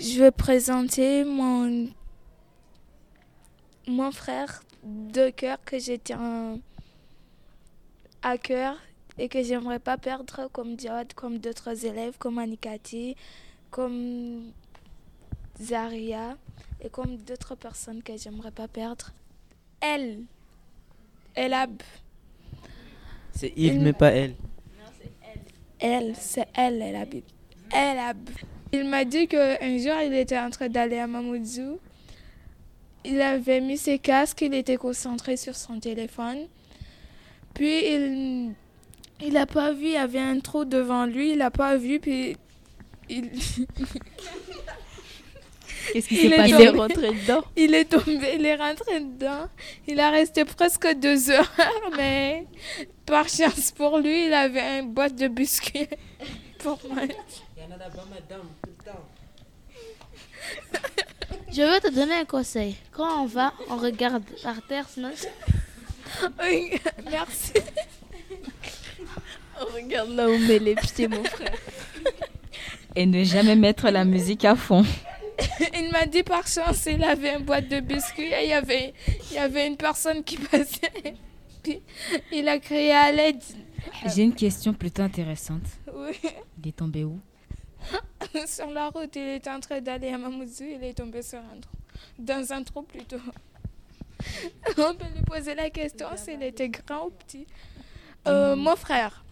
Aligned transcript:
Je 0.00 0.18
vais 0.18 0.30
présenter 0.30 1.24
mon, 1.24 1.88
mon 3.86 4.10
frère 4.10 4.62
de 4.82 5.28
cœur 5.28 5.58
que 5.62 5.76
tiens 5.96 6.58
à 8.22 8.38
cœur 8.38 8.78
et 9.18 9.28
que 9.28 9.42
j'aimerais 9.42 9.78
pas 9.78 9.98
perdre 9.98 10.48
comme 10.52 10.74
Diode, 10.74 11.12
comme 11.12 11.36
d'autres 11.36 11.84
élèves, 11.84 12.16
comme 12.18 12.38
Anikati, 12.38 13.14
comme 13.70 14.52
Zaria 15.60 16.38
et 16.80 16.88
comme 16.88 17.18
d'autres 17.18 17.54
personnes 17.54 18.02
que 18.02 18.16
j'aimerais 18.16 18.52
pas 18.52 18.68
perdre. 18.68 19.12
Elle, 19.82 20.22
Elab. 21.36 21.82
C'est 23.32 23.52
il, 23.54 23.80
mais 23.80 23.92
pas 23.92 24.12
elle. 24.12 24.34
Elle, 25.78 26.16
c'est 26.16 26.48
elle, 26.54 26.80
Elab. 26.80 27.14
Elab. 27.70 28.30
Il 28.72 28.88
m'a 28.88 29.04
dit 29.04 29.26
qu'un 29.26 29.78
jour, 29.78 29.94
il 30.04 30.14
était 30.14 30.38
en 30.38 30.50
train 30.50 30.68
d'aller 30.68 30.98
à 30.98 31.06
Mamoudzou. 31.06 31.78
Il 33.04 33.20
avait 33.20 33.60
mis 33.60 33.78
ses 33.78 33.98
casques, 33.98 34.42
il 34.42 34.54
était 34.54 34.76
concentré 34.76 35.36
sur 35.36 35.56
son 35.56 35.80
téléphone. 35.80 36.46
Puis 37.54 37.86
il 37.86 38.54
il 39.22 39.34
n'a 39.34 39.46
pas 39.46 39.72
vu, 39.72 39.86
il 39.86 39.92
y 39.92 39.96
avait 39.96 40.18
un 40.18 40.40
trou 40.40 40.64
devant 40.64 41.04
lui, 41.04 41.32
il 41.32 41.38
n'a 41.38 41.50
pas 41.50 41.76
vu, 41.76 42.00
puis 42.00 42.36
il... 43.08 43.30
Qu'est-ce 45.92 46.08
qui 46.08 46.16
s'est 46.16 46.30
passé? 46.30 46.54
Il 46.54 46.60
est 46.60 46.68
rentré 46.68 47.10
dedans? 47.10 47.42
Il 47.56 47.74
est 47.74 47.84
tombé, 47.86 48.36
il 48.38 48.46
est 48.46 48.54
rentré 48.54 49.00
dedans. 49.00 49.48
Il 49.88 49.98
a 49.98 50.10
resté 50.10 50.44
presque 50.44 50.86
deux 51.00 51.30
heures, 51.30 51.52
mais 51.96 52.46
par 53.06 53.28
chance 53.28 53.72
pour 53.72 53.98
lui, 53.98 54.26
il 54.26 54.32
avait 54.32 54.80
une 54.80 54.92
boîte 54.92 55.16
de 55.16 55.26
biscuits 55.26 55.88
pour 56.58 56.78
moi. 56.88 57.02
Je 61.52 61.62
veux 61.62 61.80
te 61.80 61.92
donner 61.92 62.14
un 62.14 62.24
conseil. 62.24 62.76
Quand 62.92 63.22
on 63.22 63.26
va, 63.26 63.52
on 63.68 63.76
regarde 63.76 64.22
par 64.42 64.64
terre, 64.66 64.88
sinon... 64.88 65.10
Oui, 66.42 66.72
merci. 67.10 67.52
On 69.60 69.74
regarde 69.74 70.10
là 70.10 70.28
où 70.28 70.38
met 70.38 70.58
les 70.58 70.74
pieds, 70.74 71.08
mon 71.08 71.22
frère. 71.24 71.54
Et 72.96 73.06
ne 73.06 73.24
jamais 73.24 73.56
mettre 73.56 73.90
la 73.90 74.04
musique 74.04 74.44
à 74.44 74.56
fond. 74.56 74.84
il 75.74 75.90
m'a 75.90 76.06
dit 76.06 76.22
par 76.22 76.46
chance, 76.46 76.86
il 76.86 77.02
avait 77.04 77.36
une 77.36 77.44
boîte 77.44 77.68
de 77.68 77.80
biscuits 77.80 78.32
et 78.32 78.44
il 78.44 78.50
y 78.50 78.52
avait, 78.52 78.94
il 79.30 79.36
y 79.36 79.38
avait 79.38 79.66
une 79.66 79.76
personne 79.76 80.22
qui 80.24 80.36
passait. 80.36 81.14
Puis 81.62 81.80
il 82.32 82.48
a 82.48 82.58
crié 82.58 82.92
à 82.92 83.12
l'aide. 83.12 83.42
J'ai 84.06 84.22
une 84.22 84.34
question 84.34 84.72
plutôt 84.72 85.02
intéressante. 85.02 85.62
Oui. 85.94 86.16
Il 86.62 86.68
est 86.68 86.76
tombé 86.76 87.04
où? 87.04 87.20
Sur 88.46 88.70
la 88.70 88.88
route, 88.88 89.14
il 89.16 89.28
était 89.28 89.50
en 89.50 89.60
train 89.60 89.80
d'aller 89.80 90.08
à 90.08 90.18
Mamoudzou, 90.18 90.64
il 90.64 90.84
est 90.84 90.94
tombé 90.94 91.22
sur 91.22 91.38
un 91.38 91.60
trou. 91.60 91.76
Dans 92.18 92.52
un 92.52 92.62
trou 92.62 92.82
plutôt. 92.82 93.16
On 94.78 94.94
peut 94.94 95.06
lui 95.14 95.22
poser 95.26 95.54
la 95.54 95.70
question 95.70 96.06
s'il 96.16 96.42
était 96.42 96.68
grand 96.68 97.06
ou 97.06 97.10
petit. 97.10 97.46
Euh, 98.28 98.54
mon 98.54 98.76
frère, 98.76 99.24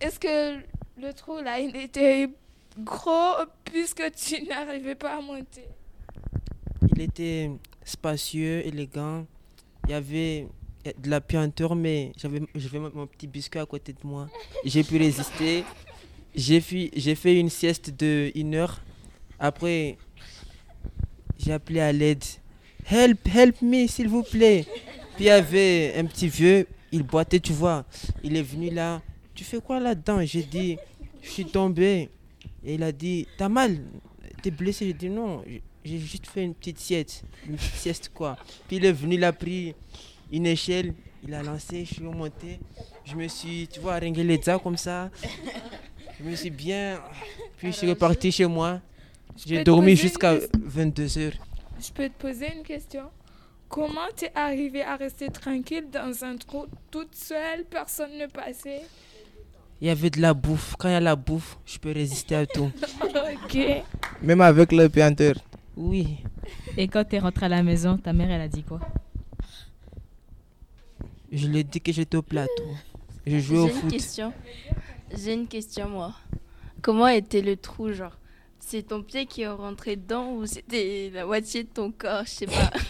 est-ce 0.00 0.18
que 0.18 0.58
le 1.00 1.12
trou 1.12 1.38
là, 1.40 1.58
il 1.60 1.76
était 1.76 2.28
gros 2.78 3.36
puisque 3.64 4.10
tu 4.14 4.42
n'arrivais 4.48 4.94
pas 4.94 5.16
à 5.16 5.20
monter? 5.20 5.68
Il 6.94 7.00
était 7.02 7.50
spacieux, 7.84 8.66
élégant. 8.66 9.26
Il 9.86 9.90
y 9.92 9.94
avait 9.94 10.48
de 10.84 11.10
la 11.10 11.20
puanteur, 11.20 11.74
mais 11.74 12.12
j'avais, 12.16 12.40
mon 12.78 13.06
petit 13.06 13.26
biscuit 13.26 13.60
à 13.60 13.66
côté 13.66 13.92
de 13.92 14.04
moi. 14.04 14.28
J'ai 14.64 14.82
pu 14.82 14.96
résister. 14.96 15.64
J'ai 16.34 16.60
fait, 16.60 17.40
une 17.40 17.50
sieste 17.50 17.90
de 17.90 18.30
une 18.34 18.54
heure. 18.54 18.80
Après, 19.38 19.96
j'ai 21.38 21.52
appelé 21.52 21.80
à 21.80 21.92
l'aide. 21.92 22.24
Help, 22.90 23.28
help 23.34 23.60
me, 23.62 23.86
s'il 23.86 24.08
vous 24.08 24.22
plaît. 24.22 24.64
Puis 25.16 25.24
il 25.24 25.26
y 25.26 25.30
avait 25.30 25.94
un 25.96 26.04
petit 26.04 26.28
vieux, 26.28 26.66
il 26.92 27.02
boitait, 27.02 27.40
tu 27.40 27.52
vois. 27.52 27.84
Il 28.22 28.36
est 28.36 28.42
venu 28.42 28.70
là. 28.70 29.02
Tu 29.34 29.44
fais 29.44 29.60
quoi 29.60 29.80
là-dedans? 29.80 30.24
J'ai 30.24 30.42
dit, 30.42 30.76
je 31.22 31.28
suis 31.28 31.44
tombé. 31.44 32.08
Et 32.64 32.74
il 32.74 32.82
a 32.82 32.92
dit, 32.92 33.26
t'as 33.36 33.48
mal? 33.48 33.78
T'es 34.42 34.50
blessé? 34.50 34.86
J'ai 34.86 34.92
dit, 34.92 35.10
non, 35.10 35.42
j'ai 35.84 35.98
juste 35.98 36.26
fait 36.26 36.44
une 36.44 36.54
petite 36.54 36.78
sieste. 36.78 37.24
Une 37.48 37.56
petite 37.56 37.74
sieste 37.74 38.10
quoi. 38.14 38.36
Puis 38.66 38.76
il 38.76 38.84
est 38.84 38.92
venu, 38.92 39.16
il 39.16 39.24
a 39.24 39.32
pris 39.32 39.74
une 40.32 40.46
échelle, 40.46 40.94
il 41.26 41.34
a 41.34 41.42
lancé, 41.42 41.84
je 41.84 41.94
suis 41.94 42.06
remonté. 42.06 42.60
Je 43.04 43.14
me 43.14 43.26
suis, 43.26 43.66
tu 43.68 43.80
vois, 43.80 43.98
ringué 43.98 44.22
les 44.22 44.38
dents 44.38 44.58
comme 44.58 44.76
ça. 44.76 45.10
Je 46.18 46.24
me 46.24 46.34
suis 46.34 46.50
bien. 46.50 47.00
Puis 47.58 47.72
je 47.72 47.76
suis 47.76 47.88
reparti 47.88 48.32
chez 48.32 48.46
moi. 48.46 48.80
J'ai 49.46 49.62
dormi 49.62 49.94
jusqu'à 49.94 50.36
22h. 50.36 51.32
Je 51.80 51.92
peux 51.92 52.08
te 52.08 52.18
poser 52.18 52.52
une 52.56 52.64
question? 52.64 53.04
Comment 53.68 54.08
t'es 54.16 54.32
arrivé 54.34 54.82
à 54.82 54.96
rester 54.96 55.28
tranquille 55.28 55.88
dans 55.92 56.24
un 56.24 56.36
trou 56.36 56.66
toute 56.90 57.14
seule, 57.14 57.64
personne 57.70 58.16
ne 58.18 58.26
passait? 58.26 58.82
Il 59.80 59.86
y 59.86 59.90
avait 59.90 60.10
de 60.10 60.20
la 60.20 60.34
bouffe. 60.34 60.74
Quand 60.76 60.88
il 60.88 60.92
y 60.92 60.94
a 60.94 61.00
la 61.00 61.14
bouffe, 61.14 61.58
je 61.66 61.78
peux 61.78 61.92
résister 61.92 62.34
à 62.34 62.46
tout. 62.46 62.70
ok. 63.02 63.58
Même 64.22 64.40
avec 64.40 64.72
le 64.72 64.88
pianteur 64.88 65.34
Oui. 65.76 66.18
Et 66.76 66.88
quand 66.88 67.04
tu 67.04 67.16
es 67.16 67.18
rentré 67.20 67.46
à 67.46 67.48
la 67.50 67.62
maison, 67.62 67.96
ta 67.96 68.12
mère, 68.12 68.30
elle 68.30 68.40
a 68.40 68.48
dit 68.48 68.64
quoi? 68.64 68.80
Je 71.30 71.46
lui 71.46 71.58
ai 71.58 71.64
dit 71.64 71.80
que 71.80 71.92
j'étais 71.92 72.16
au 72.16 72.22
plateau. 72.22 72.64
Je 73.26 73.38
jouais 73.38 73.58
au 73.58 73.68
foot. 73.68 73.84
Une 73.84 73.90
question. 73.90 74.32
J'ai 75.16 75.32
une 75.32 75.46
question, 75.46 75.88
moi. 75.88 76.14
Comment 76.82 77.08
était 77.08 77.40
le 77.42 77.56
trou, 77.56 77.92
genre? 77.92 78.16
C'est 78.60 78.82
ton 78.82 79.02
pied 79.02 79.26
qui 79.26 79.42
est 79.42 79.48
rentré 79.48 79.96
dedans 79.96 80.32
ou 80.32 80.46
c'était 80.46 81.10
la 81.12 81.24
moitié 81.24 81.64
de 81.64 81.68
ton 81.68 81.90
corps, 81.90 82.24
je 82.24 82.30
sais 82.30 82.46
pas. 82.46 82.70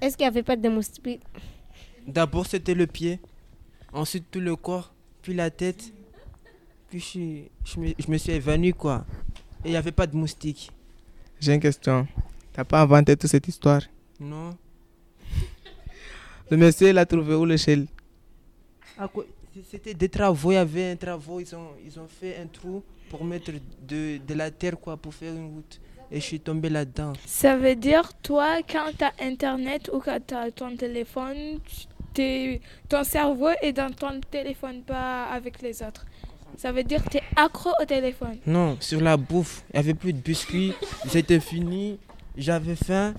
Est-ce 0.00 0.16
qu'il 0.16 0.24
n'y 0.24 0.28
avait 0.28 0.42
pas 0.42 0.56
de 0.56 0.68
moustiques 0.68 1.22
D'abord 2.06 2.46
c'était 2.46 2.74
le 2.74 2.86
pied, 2.86 3.18
ensuite 3.92 4.30
tout 4.30 4.40
le 4.40 4.54
corps, 4.54 4.92
puis 5.22 5.32
la 5.32 5.50
tête, 5.50 5.94
puis 6.90 7.00
je, 7.64 7.80
me, 7.80 7.94
je 7.98 8.10
me, 8.10 8.18
suis 8.18 8.32
évanoui 8.32 8.74
quoi. 8.74 9.06
Et 9.64 9.68
il 9.68 9.70
n'y 9.70 9.76
avait 9.78 9.92
pas 9.92 10.06
de 10.06 10.14
moustiques. 10.14 10.70
J'ai 11.40 11.54
une 11.54 11.60
question. 11.60 12.06
T'as 12.52 12.64
pas 12.64 12.82
inventé 12.82 13.16
toute 13.16 13.30
cette 13.30 13.48
histoire? 13.48 13.80
Non. 14.20 14.50
Le 16.50 16.58
monsieur, 16.58 16.90
il 16.90 16.98
a 16.98 17.06
trouvé 17.06 17.34
où 17.34 17.46
l'échelle 17.46 17.86
c'était 19.70 19.94
des 19.94 20.08
travaux, 20.08 20.52
il 20.52 20.54
y 20.54 20.58
avait 20.58 20.90
un 20.90 20.96
travaux, 20.96 21.40
ils 21.40 21.54
ont, 21.54 21.70
ils 21.84 21.98
ont 21.98 22.08
fait 22.08 22.36
un 22.38 22.46
trou 22.46 22.82
pour 23.10 23.24
mettre 23.24 23.52
de, 23.86 24.18
de 24.18 24.34
la 24.34 24.50
terre 24.50 24.78
quoi, 24.78 24.96
pour 24.96 25.14
faire 25.14 25.34
une 25.34 25.54
route. 25.54 25.80
Et 26.10 26.20
je 26.20 26.24
suis 26.24 26.40
tombé 26.40 26.68
là-dedans. 26.68 27.14
Ça 27.26 27.56
veut 27.56 27.74
dire, 27.74 28.12
toi, 28.22 28.58
quand 28.68 28.90
tu 28.96 29.04
as 29.04 29.12
Internet 29.20 29.90
ou 29.92 30.00
quand 30.00 30.18
tu 30.24 30.34
as 30.34 30.50
ton 30.50 30.76
téléphone, 30.76 31.58
ton 32.88 33.04
cerveau 33.04 33.48
est 33.62 33.72
dans 33.72 33.90
ton 33.90 34.20
téléphone, 34.30 34.82
pas 34.82 35.24
avec 35.24 35.60
les 35.62 35.82
autres. 35.82 36.04
Ça 36.56 36.70
veut 36.70 36.84
dire 36.84 37.02
que 37.02 37.10
tu 37.10 37.16
es 37.16 37.22
accro 37.34 37.70
au 37.80 37.84
téléphone. 37.84 38.36
Non, 38.46 38.76
sur 38.80 39.00
la 39.00 39.16
bouffe, 39.16 39.64
il 39.70 39.74
n'y 39.74 39.80
avait 39.80 39.94
plus 39.94 40.12
de 40.12 40.20
biscuits, 40.20 40.72
c'était 41.08 41.40
fini, 41.40 41.98
j'avais 42.36 42.76
faim, 42.76 43.14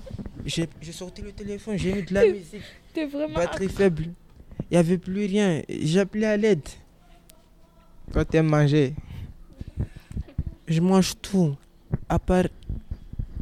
j'ai 0.46 0.68
sorti 0.92 1.20
le 1.22 1.32
téléphone, 1.32 1.76
j'ai 1.76 1.92
mis 1.92 2.02
de 2.02 2.14
la 2.14 2.24
musique. 2.26 2.62
es 2.96 3.04
vraiment 3.04 3.34
Batterie 3.34 3.68
faible. 3.68 4.04
Il 4.70 4.74
n'y 4.74 4.76
avait 4.76 4.98
plus 4.98 5.26
rien. 5.26 5.62
J'appelais 5.68 6.26
à 6.26 6.36
l'aide. 6.36 6.68
Quand 8.12 8.24
tu 8.24 8.36
aimes 8.36 8.48
manger 8.48 8.94
Je 10.66 10.80
mange 10.80 11.14
tout. 11.20 11.56
À 12.08 12.18
part 12.18 12.44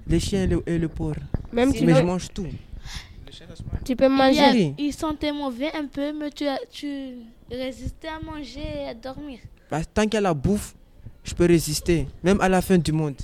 les 0.06 0.20
chiens 0.20 0.44
et 0.44 0.46
le, 0.46 0.62
et 0.66 0.88
porc. 0.88 1.16
Même 1.52 1.72
mais 1.82 1.94
je 1.94 2.02
mange 2.02 2.28
tout. 2.32 2.46
Tu 3.84 3.96
peux 3.96 4.08
manger. 4.08 4.74
Il, 4.78 4.92
sentait 4.92 5.32
mauvais 5.32 5.72
un 5.74 5.86
peu, 5.86 6.12
mais 6.12 6.30
tu, 6.30 6.44
tu 6.70 7.14
résistais 7.50 8.08
à 8.08 8.20
manger 8.20 8.60
et 8.60 8.88
à 8.88 8.94
dormir. 8.94 9.38
Bah, 9.70 9.84
tant 9.84 10.02
qu'il 10.02 10.14
y 10.14 10.16
a 10.18 10.20
la 10.20 10.34
bouffe, 10.34 10.74
je 11.24 11.34
peux 11.34 11.46
résister. 11.46 12.06
Même 12.22 12.40
à 12.40 12.48
la 12.48 12.60
fin 12.62 12.78
du 12.78 12.92
monde. 12.92 13.16